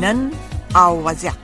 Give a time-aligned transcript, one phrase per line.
[0.00, 0.30] نن
[0.76, 1.36] او وضعیت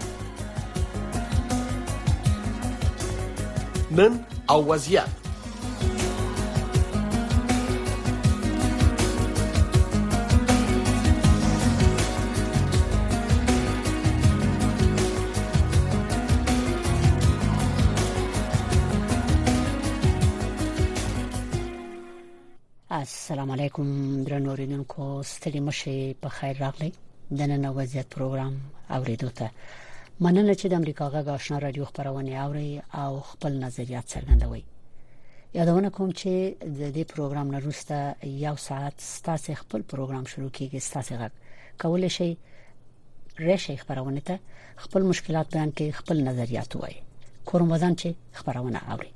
[3.90, 5.06] نن او وضعیت
[22.90, 26.92] السلام علیکم درنو اوریدونکو ستړي مشه په خیر راغلی
[27.34, 28.54] د نن وضعیت پروګرام
[28.96, 29.50] اوریدو ته
[30.20, 34.62] مننه چې د امریکا غږ آشنا رادیو خبرونه اوري او خپل نظریات څرګندوي
[35.54, 36.30] یادونه کوم چې
[36.78, 41.32] د دې پروګرام نه وروسته یو ساعت ستاسو خپل پروګرام شروع کیږي ستاسو غږ
[41.82, 42.30] کول شي
[43.40, 44.38] رشه خبرونه ته
[44.84, 46.96] خپل مشکلات بیان کړي خپل نظریات وایي
[47.44, 49.10] کوم وزن چې خبرونه اوري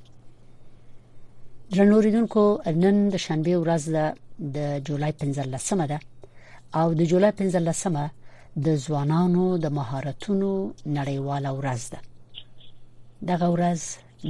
[1.73, 2.45] درنو ریدونکو
[2.85, 4.13] نن د شنبه ورځ
[4.55, 5.99] د جولای 15 ده
[6.75, 8.05] او د جولای 15مه
[8.65, 10.49] د ځوانانو د مهارتونو
[10.97, 11.99] نړیواله ورځ ده
[13.31, 13.81] دغه ورځ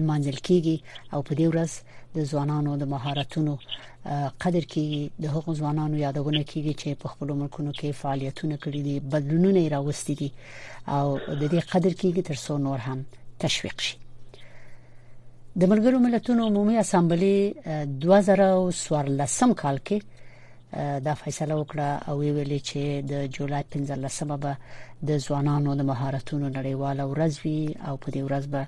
[0.10, 0.78] منځل کیږي
[1.14, 1.72] او په دې ورځ
[2.16, 3.54] د ځوانانو د مهارتونو
[4.44, 4.86] قدر کې
[5.24, 10.14] د هغو ځوانانو یادونه کیږي چې په خپل ملکونو کې فعالیتونه کړي دي بدلونونه راوستي
[10.22, 10.30] دي
[10.98, 11.06] او
[11.42, 13.00] د دې قدر کیږي ترڅو نور هم
[13.44, 13.96] تشویق شي
[15.60, 17.38] د ملګرو ملتونو عمومي اسامبلې
[18.08, 19.98] 2014 کال کې
[20.78, 22.78] دا فیصله وکړه او ویلي چې
[23.12, 24.56] د جولای 15مه به
[25.08, 28.66] د ځوانانو د مهارتونو نړیواله ورځ وي او په دې ورځ به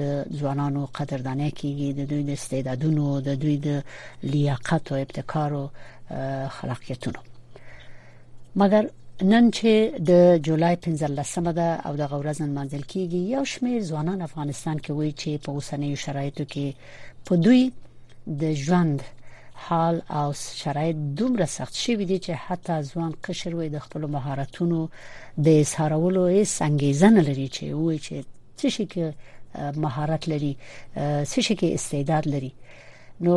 [0.00, 0.02] د
[0.38, 3.68] ځوانانو قدردانه کیږي د دوی د استعدادونو د دوی د
[4.32, 5.68] لیاقت او ابتکار او
[6.56, 7.18] خلاقیتونو
[8.60, 8.82] مګر
[9.22, 9.72] نن چې
[10.10, 15.12] د جولای 15مه ده او د غورزن منزل کیږي یو شمیر ځوانان افغانستان کې وایي
[15.20, 16.66] چې په اوسنیو شرایطو کې
[17.26, 17.62] په دوی
[18.42, 18.98] د ژوند
[19.54, 24.80] حال او شرایط دومره سخت شوی دي چې حتی ځوان قشر وي د خپل مهارتونو
[25.44, 28.16] د اظهارولو هیڅ انګیزه نه لري چې وایي چې
[28.58, 29.06] څه شي کې
[29.84, 30.52] مهارت لري
[31.30, 32.52] څه شي کې استعداد لري
[33.24, 33.34] نو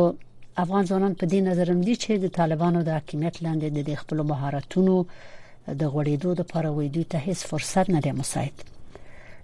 [0.62, 4.96] افغان ځوانان په دې نظرم دي چې د طالبانو د حکومت لاندې د خپل مهارتونو
[5.80, 8.56] د غوړېدو لپاره وې دوی ته هیڅ فرصت نه دی مساعد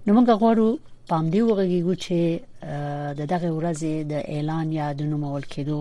[0.07, 0.67] نو موږ غواړو
[1.09, 2.21] پام دی وګورئ چې
[3.21, 5.79] د دغه ورځې د اعلان یا د نومول کېدو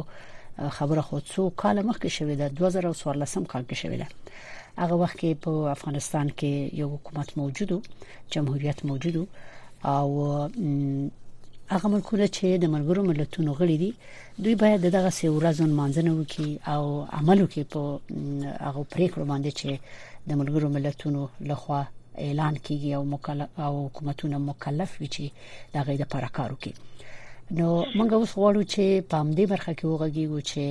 [0.78, 4.08] خبره خو څو کال مخکې شوې ده 2014 کال کې شوې ده
[4.82, 7.78] هغه وخت کې په افغانستان کې یو حکومت موجودو
[8.34, 9.24] جمهوریت موجودو
[9.96, 10.08] او
[11.74, 13.92] هغه ملکونه چې د ملګرو ملتونو غړي دي
[14.44, 16.84] دوی باید دغه سه ورځون مانځنه وکړي او
[17.20, 17.82] عمل وکړي په
[18.68, 19.70] هغه پریکړه باندې چې
[20.30, 21.22] د ملګرو ملتونو
[21.52, 21.82] لخوا
[22.26, 25.24] اعلان کیږي او مکلف او حکومتونه مکلف وي چې
[25.76, 26.74] دغه د پراکارو کې
[27.60, 27.68] نو
[27.98, 30.64] موږ اوس غواړو چې په همدې برخه کې وګورو چې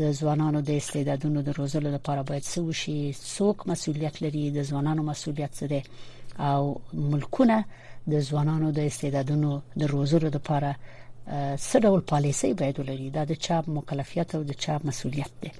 [0.00, 2.98] د ځوانانو د استعدادونو د روزلو لپاره باید څه وشي
[3.36, 5.82] څوک مسولیت لري د ځوانانو مسولیت څه دی
[6.50, 6.62] او
[7.12, 7.56] ملکونه
[8.12, 9.50] د ځوانانو د استعدادونو
[9.80, 10.70] د روزلو لپاره
[11.68, 15.50] څه ډول پالیسي باید ولري دا د چا مکلفیت او د چا مسولیت دی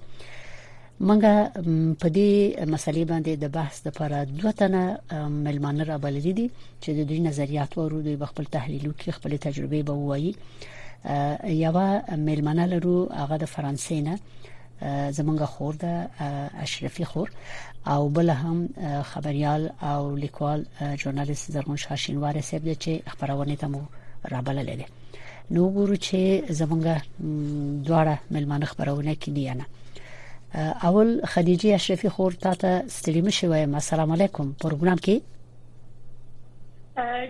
[1.08, 1.34] منګه
[2.00, 2.30] په دې
[2.74, 4.82] مسلې باندې د بحث لپاره دوه تنه
[5.46, 6.46] ملمانه را بلل دي
[6.82, 10.32] چې د دوی نظریات ورو دوی خپل تحلیل کوي خپل تجربه به وایي
[11.64, 11.74] یو
[12.26, 14.14] ملمنه لرو هغه د فرانسې نه
[15.18, 15.86] زمونږ خور د
[16.66, 17.28] اشرفي خور
[17.92, 18.58] او بل هم
[19.12, 19.62] خبريال
[19.92, 20.60] او لیکوال
[21.02, 23.80] ژورنالیست زرغون شاشینوار صاحب د چې خبرونه تمو
[24.32, 24.86] رابل لیدل
[25.54, 26.18] نو ګورو چې
[26.60, 26.84] زمونږ
[27.88, 29.66] دواړه ملمنه خبرونه کړي نه
[30.54, 35.20] اول خدیجه اشرفی خور تا ته ستړي مشوي السلام علیکم پروګرام کې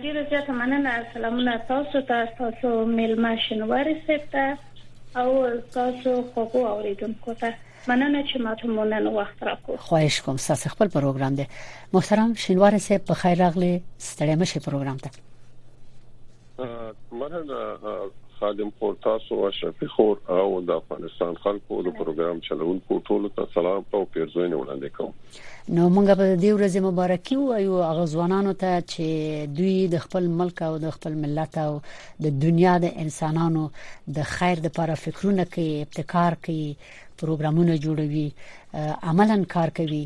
[0.05, 4.55] ډیره زیاته مننه سلامونه تاسو ته تاسو میلمه شنواري سپتا
[5.15, 5.37] او
[5.73, 7.53] تاسو خوګو اوریدونکو ته
[7.87, 11.45] مننه چې ماته مونږ نن وخت راکو خواهش کوم ساس خپل پروګرام دی
[11.93, 15.09] محترم شنواري سپ په خیر راغلی ستړي مشه پروګرام ته
[17.21, 17.41] مننه
[18.41, 23.51] خادم خور تاسو او اشرفي خور او د افغانستان خلکو د پروګرام چلونکو ټولو ته
[23.57, 25.11] سلام او پیرزوینه وړاندې کوم
[25.77, 30.63] نو موږ په دې ورځ مبارکي وایو هغه ځوانانو ته چې دوی د خپل ملک
[30.69, 31.75] او د خپل ملت او
[32.27, 33.65] د دنیا د انسانانو
[34.17, 36.65] د خیر لپاره فکرونه کوي ابتکار کوي
[37.21, 38.27] پروګرامونه جوړوي
[39.13, 40.03] عملاً کار کوي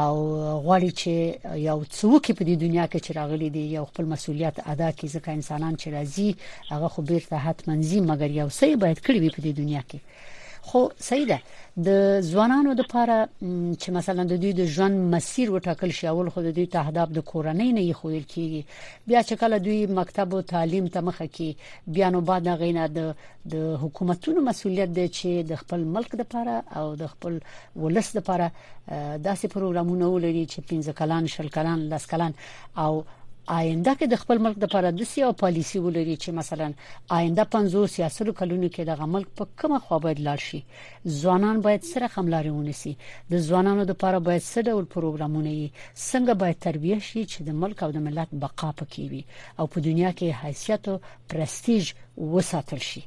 [0.00, 0.16] او
[0.64, 1.12] غواړي چې
[1.68, 5.28] یو څوک په دې دنیا کې چې راغلي دي یو خپل مسولیت ادا کړي ځکه
[5.38, 6.28] انسانان چې راځي
[6.72, 9.98] هغه خو بیرته حتمنځي مګر یو څه باید کړی وي په دې دنیا کې
[10.66, 11.38] خو سیده
[11.86, 11.88] د
[12.30, 13.16] ځوانانو لپاره
[13.82, 17.08] چې مثلا د دوی د ژوند مسیر وټاکل شي اول خو د دوی ته اهداف
[17.14, 18.62] د کورنۍ نه خویل کیږي
[19.08, 21.48] بیا چې کله دوی مکتب او تعلیم ته مخه کی
[21.96, 23.16] بیا نو بعد غینا د
[23.54, 27.40] د حکومتونو مسولیت دی چې د خپل ملک لپاره او د خپل
[27.84, 32.32] ولس لپاره داسې پروګرامونه ولري چې 15 کلان شل کلان لس کلان
[32.84, 32.92] او
[33.50, 36.68] آینده کې د خپل ملک د پارادیسی او پالیسی ولري چې مثلا
[37.16, 40.60] آینده 50 سیاسلو کلونو کې د ملک په کومه خوا باید لاړ شي
[41.20, 42.92] ځوانان باید سره خملاري ونیسي
[43.30, 45.70] د ځوانانو لپاره باید څه ډول پروګرامونه وي
[46.10, 49.22] څنګه باید تربیه شي چې د ملک او د ملت بقا پکې وي
[49.58, 50.96] او په دنیا کې حیثیت او
[51.30, 51.84] پرستیج
[52.34, 53.02] وساتل شي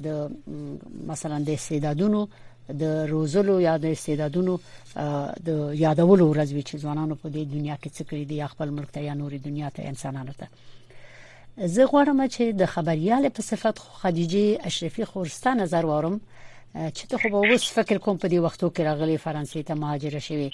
[0.06, 0.17] د
[1.14, 2.29] مثلا د استعدادونو
[2.69, 4.59] د روزلو یا د استعدادونو
[5.44, 5.49] د
[5.85, 9.00] یادولو ورځ وی چې ځوانانو په دې دنیا کې څه کړی دی خپل ملک ته
[9.00, 10.47] یا نورې دنیا ته انسانانو ته
[11.75, 16.17] زه غواړم چې د خبريال په صفت خدیجه اشرفي خورسته نظر وارم
[16.97, 20.19] چې ته خو به اوس فکر کوم په دې وختو کې راغلي فرانسې ته مهاجر
[20.29, 20.49] شوی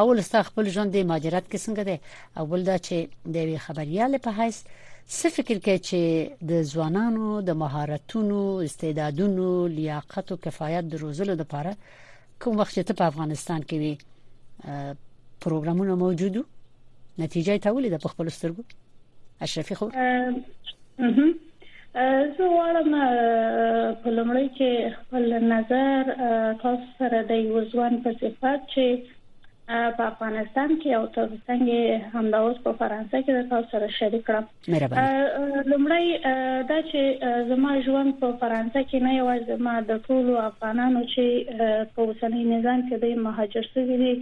[0.00, 1.98] اول ستا خپل ژوند د مهاجرت کې څنګه دی
[2.42, 2.94] اول دا چې
[3.34, 4.60] د خبريال په حیث
[5.18, 6.00] څه فکر کوي چې
[6.50, 11.70] د ځوانانو د مهارتونو استعدادونو لیاقت او کفایت د روزلو لپاره
[12.42, 13.92] کوم وخت ته په افغانستان کې وي
[15.42, 16.40] پروګرامونه موجودو
[17.22, 18.62] نتیجه ته ولې د خپل سترګو
[19.44, 19.86] اشرفي خو
[22.36, 22.88] زه وایم
[24.02, 26.02] په لومړی کې خپل نظر
[26.62, 28.86] تاسو سره د یو ځوان په صفات چې
[29.96, 31.80] په افغانستان کې او تر څنګه
[32.14, 36.06] همداوس په فرانسې کې د تاسو سره شریک کړم لومړی
[36.70, 41.26] دا چې زما ژوند په فرانسې کې نه یو زما د ټولو افغانانو چې
[41.94, 44.12] په اوسنۍ نظام کې د مهاجر شوی دي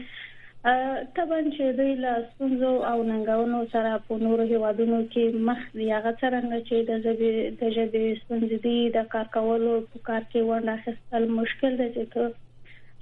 [1.16, 6.58] طبعا چې د لاسونو او ننګونو سره په نورو هیوادونو کې مخ دی هغه څنګه
[6.68, 11.24] چې د ژبې د ژبې ستونزې دي د کار کولو په کار کې ورنه خپل
[11.40, 12.28] مشکل دي چې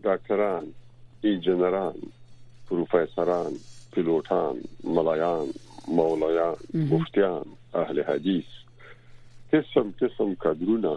[0.05, 0.65] ډاکټران
[1.29, 1.95] انجنران
[2.69, 3.57] پروفیسوران
[3.95, 4.61] پیلوټان
[4.97, 5.51] ملایان
[5.99, 7.51] مولایان مفتیان
[7.83, 8.53] اهل حدیث
[9.55, 10.93] قسم قسم کډرونه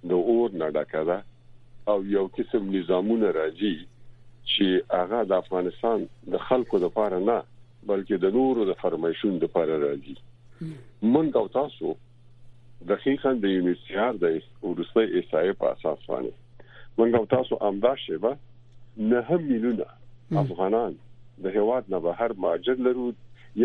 [0.06, 1.24] د اور نه ډکه ده
[1.94, 7.38] او یو قسم نظامونه راځي چې هغه د افغانستان د خلکو لپاره نه
[7.90, 10.16] بلکې د نورو د فرمایشون لپاره راځي
[11.14, 11.96] مونږ او تاسو
[12.92, 16.34] دقیقا د یونیسیار د ورسته ایسای په اساس باندې
[16.98, 18.36] مونږ او تاسو امدا شیبه
[19.14, 19.86] نه میلیونه
[20.46, 20.96] افغانان
[21.46, 23.10] د هواد نه بهر مهاجر لرو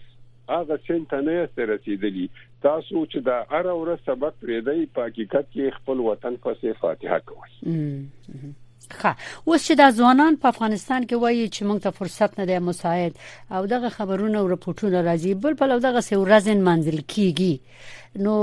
[0.57, 2.27] هغه څنګه نه سره رسیدلی
[2.67, 7.19] تاسو چې دا اره ور سبق پرې دی په حقیقت کې خپل وطن پسې فاتحه
[7.27, 7.51] کوي
[8.99, 9.13] ښه
[9.47, 13.13] اوس چې د ځوانان په افغانستان کې وایي چې موږ ته فرصت نه دی مساعد
[13.59, 18.35] او دغه خبرونه او رپورټونه راځي بل په دغه سه ورځن منزل کیږي نو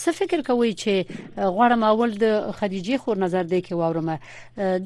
[0.00, 1.18] څه فکر کوي چې
[1.56, 4.18] غواړم اول د خدیجه خور نظر دی کې واورم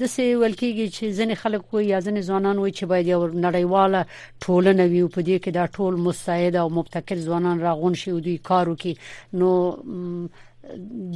[0.03, 3.21] د سه ول کیږي چې ځنې خلک وایي یا ځنې ځوانان وایي چې باید یو
[3.47, 4.03] نړیواله
[4.45, 8.37] ټولنه وي په دې کې دا ټول مساعد او مبتکر ځوانان راغون شي او دوی
[8.51, 8.95] کار وکړي
[9.39, 9.51] نو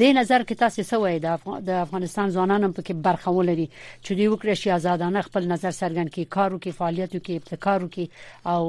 [0.01, 3.65] د نظر کې تاسو سوې د افغان د افغانستان ځوانانو په کې برخه ولري
[4.05, 8.51] چې دوی وکړي شي آزادانه خپل نظر څرګند کړي کارو کې فعالیتو کې ابتکارو کې
[8.53, 8.61] او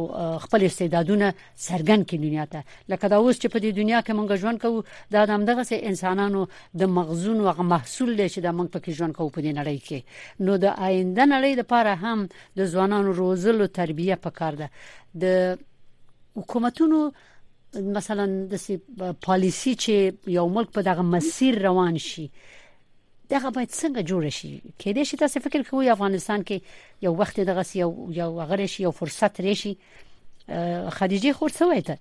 [0.45, 1.31] خپل استعدادونه
[1.67, 4.83] څرګند کړي دنیا ته لکه دا اوس چې په دې دنیا کې مونږ ژوند کوو
[5.15, 6.45] دا د همدغه سه انسانانو
[6.83, 9.79] د مغزون او محصول دي چې د مونږ په کې ژوند کوو په دې نړۍ
[9.87, 12.27] کې نو د آینده نړۍ لپاره هم
[12.59, 14.69] د ځوانانو روزل او تربیه پکار ده
[15.25, 15.35] د
[16.39, 17.01] حکومتونو
[17.75, 22.23] مثلا د پالیسی چې یو ملک په دغه مسیر روان شي
[23.33, 24.49] دغه باید څنګه جوړ شي
[24.81, 26.57] کېدې شي تاسو فکر کوئ افغانستان کې
[27.07, 27.87] یو وخت دغه یو
[28.21, 29.71] یو غره شي یو فرصت راشي
[30.97, 31.97] خدیجه خورسوي ته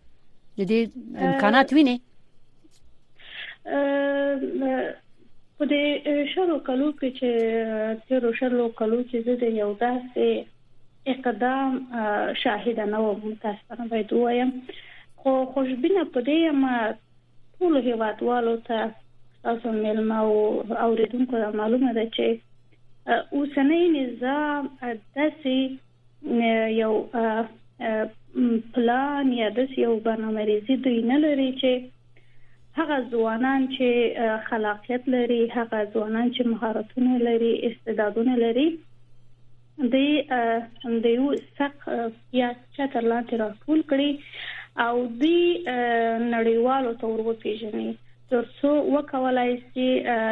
[0.58, 1.96] د دې امکانات ویني
[5.58, 5.82] په دې
[6.34, 9.16] شرو کلو کې چې تیر شرو کلو چې
[9.46, 10.28] د یو داسې
[11.16, 11.70] اقدام
[12.42, 14.50] شاهد نه و متاسفانه باید وایم
[15.22, 16.76] خو خوشبینه پدې ما
[17.56, 18.78] ټول هیوادوالو ته
[19.46, 20.34] تاسو ملما او
[20.84, 22.26] اوریدونکو ته معلومه ده چې
[23.36, 24.62] اوسنۍ نظام
[25.16, 25.54] داسې
[26.82, 26.94] یو
[28.76, 31.72] پلان یا داسې یو برنامه ریزي دوی نه لري چې
[32.78, 33.86] هغه ځوانان چې
[34.48, 38.64] خلاقیت لري هغه ځوانان چې مهارتونه لري استعدادونه لري
[39.92, 39.94] د
[41.08, 41.26] د یو
[41.60, 41.82] سخت
[42.40, 44.08] یا چترلاته راټول کړي
[44.84, 45.40] او دوی
[46.34, 47.88] نړیوالو تور وپیژني
[48.32, 49.88] ترڅو وکولای شي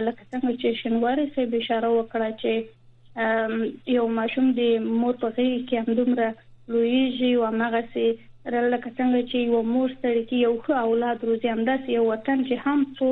[0.06, 5.76] لکه څنګه چې شنواري سه بشاره وکړه چې یو ماشوم د مور په غېږ کې
[5.84, 6.28] همدومره
[6.74, 8.06] لویږي او هغه سي
[8.46, 12.54] لکه څنګه چې یو مور ستړي کې یو ښه اولاد روزي همداس یو وطن چې
[12.64, 13.08] هم څو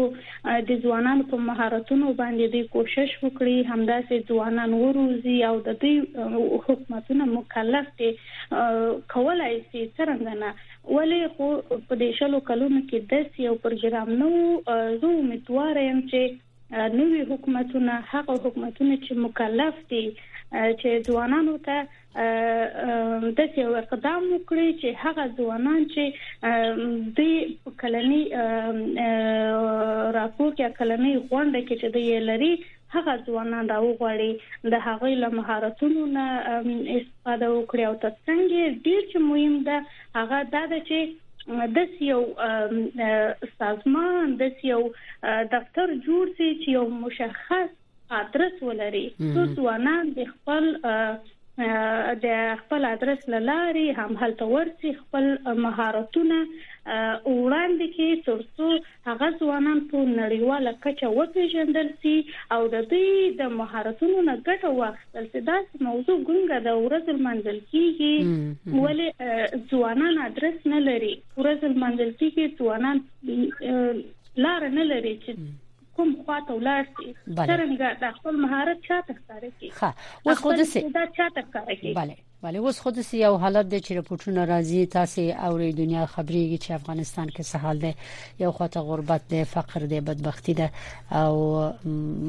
[0.68, 5.94] د ځوانانو په مهارتونو باندې د کوشش وکړي همداس ځوانان وروزي او د دې
[6.66, 8.10] حکومتونو مکلف دي
[9.14, 10.50] کولای شي څنګه نه
[10.96, 11.46] ولې خو
[11.88, 14.32] په دې شلو کلونو کې د یو پروګرام نو
[15.00, 16.22] زه امیدوار یم چې
[16.98, 20.04] نوې حکومتونه هغه حکومتونه چې مکلف دي
[20.80, 21.78] چې ځوانانو ته
[23.40, 26.04] د یو اقدام وکړي چې هغه ځوانان چې
[27.18, 27.20] د
[27.82, 28.22] کلني
[30.16, 32.50] راپور کې کلني غونډه کې چې د لري
[32.94, 34.30] هغه ځوانان راوغړي
[34.74, 36.26] د هغوی له مهارتونو نه
[36.98, 38.42] استفاده وکړي او ترڅنګ
[38.86, 39.76] ډیر چې مهم ده
[40.18, 40.98] هغه دا ده چې
[41.76, 41.78] د
[42.10, 42.22] یو
[43.58, 47.72] سازمان د یو دفتر جوړ شي چې یو مشخص
[48.20, 50.68] ادرس ولري څو ځوانان د خپل
[52.26, 52.28] د
[52.62, 55.30] خپل ادرس لاري هم هلته ورسي خپل
[55.66, 56.40] مهارتونه
[56.88, 58.66] وړاندې کې ترڅو
[59.06, 62.12] هغه ځوانان په نړیواله کچه وپیژندل شي
[62.56, 65.56] او د دې د مهارتونو نه ګټه واخیستل شي دا
[65.88, 74.42] موضوع ګونګه د ورځ منځل کیږي ولې ځوانان ادرس نه لري ورځ منځل کیږي ځوانان
[74.46, 75.48] لار نه لري چې
[75.98, 80.96] کوم خواته ولاړ شي څنګه د خپل مهارت چاته ښکار کړي ها اوس خو دې
[80.98, 85.68] دا چاته ښکار کړي ولی اوس خود سی یو حالت د چرپټونو راځي تاسو اوري
[85.80, 87.92] دنیا خبريږي چې افغانستان کې څه حال دی
[88.42, 90.70] یو خواته غربت دی فقر دی بدبختی ده
[91.22, 91.32] او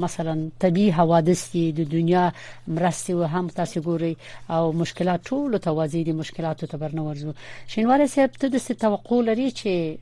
[0.06, 2.32] مثلا طبي حوادث دي د دنیا
[2.68, 4.14] مرستي و هم تاسو ګوري
[4.50, 7.34] او مشکلات ټول توازی دي مشکلات ته برنه ورزو
[7.76, 9.98] شینوار صاحب ته د توقع لري چې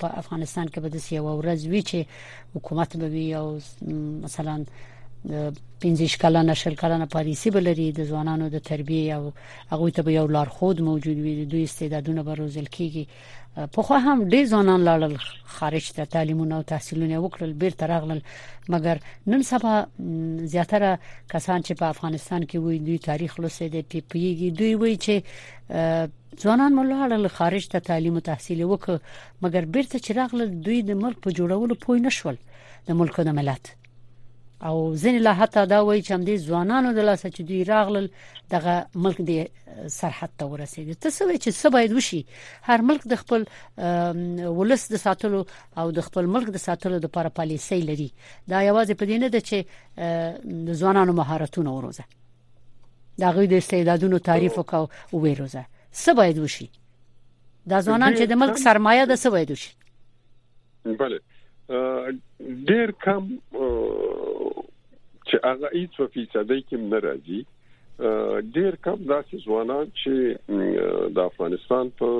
[0.00, 1.98] په افغانستان کې به د سی یو ورځ وی چې
[2.54, 3.60] حکومت به وي او
[4.26, 4.60] مثلا
[5.80, 9.24] پنځه کلنه شل کلنه پالیسی بلري د ځوانانو د تربیه او
[9.72, 13.04] هغه ته یو لارښود موجود وي دوی استعدادونه به روزل کیږي
[13.74, 15.18] په خو هم ډیر ځوانان لاړل
[15.56, 18.20] خارج ته تعلیمونه او تحصیلونه وکړل بیرته راغلل
[18.70, 18.98] مګر
[19.34, 19.74] نن سبا
[20.52, 20.90] زیاتره
[21.32, 25.22] کسان چې په افغانستان کې وي دوی تاریخ لوسي د پی پیږي دوی وایي چې
[26.44, 28.98] ځوانان ملاړل خارج ته تعلیم او تحصیل وکړ
[29.42, 32.36] مګر بیرته چې راغلل دوی د ملک په جوړولو پوه نشول
[32.88, 33.76] د ملک د ملت
[34.62, 38.08] او ځین لا حتی دا وایي چې هم دي ځوانانو د لاسه چې دوی راغلل
[38.50, 39.48] دغه ملک دی
[39.86, 42.26] سرحد ته ورسېږي ته څه وایي چې څه باید وشي
[42.62, 43.44] هر ملک د خپل
[44.58, 45.44] ولس د ساتلو
[45.78, 48.10] او د خپل ملک د ساتلو لپاره پالیسي لري
[48.48, 49.58] دا یوازې په دې نه ده چې
[50.68, 52.04] د ځوانانو مهارتونه وروزه
[53.18, 55.64] دا غوې د استعدادونو تعریف وکاو او وروزه
[56.04, 56.70] څه باید وشي
[57.66, 59.72] دا ځوانان چې د ملک سرمایه ده څه باید وشي
[60.84, 61.18] بله
[62.70, 63.38] ډیر کم
[65.30, 67.42] چې هغه هیڅ په فیصدې کې نه راځي
[68.56, 72.10] ډیر کم داسې ځوانان چې د افغانستان په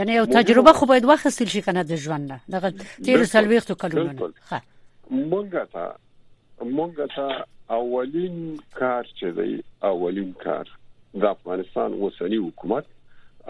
[0.00, 2.70] یعنی یو تجربه خو باید واخیستل شي کنه د ژوند نه دغه
[3.08, 8.38] تیر سلويختو کلونه ها مونږه تا مونږه تا اولین
[8.80, 10.74] کار چې دی اولین کار
[11.24, 12.90] د افغانستان اوسنی حکومت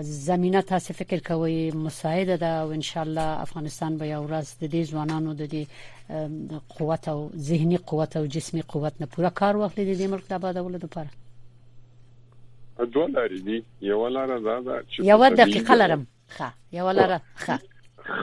[0.00, 4.66] زمينه تاسو فکر کوئ مساعده ده او ان شاء الله افغانستان به یو ورځ د
[4.68, 5.66] دې ځوانانو د دې
[6.78, 10.32] قوت او زهني قوت او جسمي قوت نه پوره کار واخلي د دې ملک د
[10.32, 11.10] آبادولو لپاره
[12.92, 17.58] دوه لارې دي یو لار دا ده چې یو دقیقه لرم ښه یو لار ښه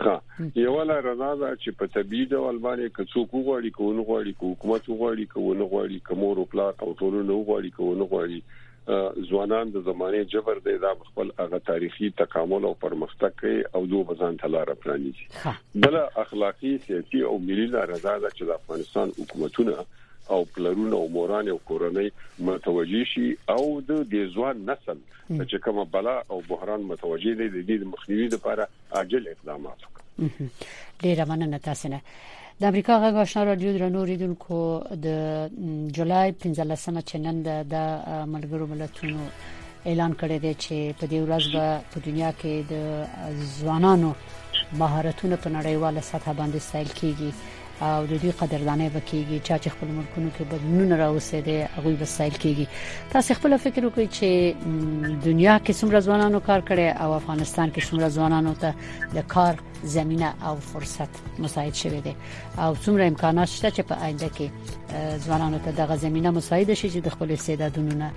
[0.01, 0.21] ښه
[0.55, 4.83] یو لار دا ده چې په طبي ډول باندې کڅو کوغړی کوونه غوړی کو حکومت
[4.89, 8.41] غوړی کوونه غوړی کومور پلا او ټولونه غوړی کوونه غوړی
[8.87, 14.03] ځوانان د زمانه جبر دی دا خپل هغه تاریخي تکامل او پرمختګ کوي او دوه
[14.05, 19.85] بزان تلار پلانیږي بل اخلاقی سیاسي او ملي لارزا ده چې د افغانستان حکومتونه
[20.29, 24.97] او پلرونه او موران او کورنۍ متوجي شي او د دې ځوان نسل
[25.47, 28.67] چې کومه بلا او بحران متوجي دي د دې مخنیوي لپاره
[28.99, 32.01] عاجل اقدامات وکړي ډیر مننه تاسو نه
[32.59, 34.57] د امریکا غږ آشنا رادیو درنو اوریدونکو
[35.05, 35.07] د
[35.97, 37.35] جولای 15مه چې نن
[37.73, 37.75] د
[38.33, 39.21] ملګرو ملتونو
[39.89, 42.73] اعلان کړی دی چې په دې ورځ به په دنیا کې د
[43.57, 44.09] ځوانانو
[44.81, 47.31] مهارتونه په نړیواله سطح باندې سایل کیږي
[47.83, 52.65] او د دې قدردانې وکیږي چې خپل ملکونو کې بدلون راوسته دي هغه وسایل کیږي
[53.13, 54.27] تاسو خپل فکر وکړئ چې
[55.27, 58.71] دنیا کې څومره ځوانانو کار کړي او افغانستان کې څومره ځوانانو ته
[59.17, 59.53] د کار
[59.95, 61.11] زمينه او فرصت
[61.45, 62.13] مساعد شوه دي
[62.63, 64.47] او څومره امکانات شته چې په آینده کې
[65.25, 68.09] ځوانانو ته دغه زمينه مساعد شي چې د خپل استعدادونو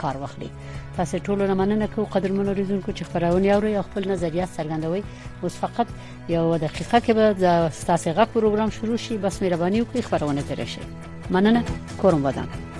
[0.00, 0.50] کار واخلي
[0.96, 5.02] تاسو ټول نه مننه کوم قدرمنو لیدونکو چې خبرونه اوري خپل نظریات څرګندوي
[5.42, 5.88] اوس فقط
[6.36, 10.66] یو دقیقه کې به د ستاسو غو پروګرام شروع شي بس مهرباني وکړئ خبرونه ترې
[10.72, 10.80] شي
[11.30, 11.64] مننه
[12.02, 12.77] کوم ودان